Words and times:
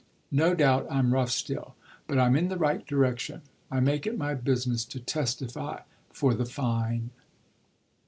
No 0.31 0.55
doubt 0.55 0.87
I'm 0.89 1.13
rough 1.13 1.29
still, 1.29 1.75
but 2.07 2.17
I'm 2.17 2.35
in 2.35 2.47
the 2.47 2.57
right 2.57 2.83
direction: 2.87 3.43
I 3.69 3.81
make 3.81 4.07
it 4.07 4.17
my 4.17 4.33
business 4.33 4.83
to 4.85 4.99
testify 4.99 5.81
for 6.09 6.33
the 6.33 6.45
fine." 6.45 7.11